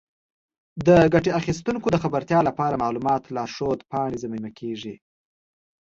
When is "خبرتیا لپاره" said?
2.03-2.79